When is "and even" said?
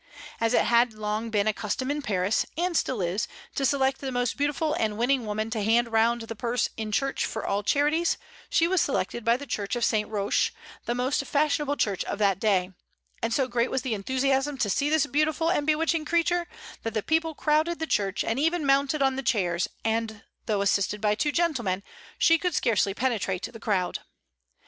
18.23-18.65